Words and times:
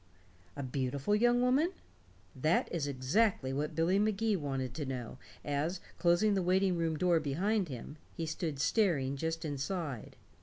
A 0.55 0.63
beautiful 0.63 1.13
young 1.15 1.41
woman? 1.43 1.73
That 2.35 2.71
is 2.73 2.87
exactly 2.87 3.53
what 3.53 3.75
Billy 3.75 3.99
Magee 3.99 4.35
wanted 4.35 4.73
to 4.73 4.85
know 4.87 5.19
as, 5.45 5.79
closing 5.99 6.33
the 6.33 6.41
waiting 6.41 6.75
room 6.75 6.97
door 6.97 7.19
behind 7.19 7.67
him, 7.69 7.97
he 8.11 8.25
stood 8.25 8.57
staring 8.57 9.15
just 9.15 9.45
inside. 9.45 10.15